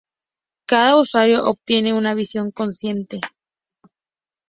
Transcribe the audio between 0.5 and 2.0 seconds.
Cada usuario obtiene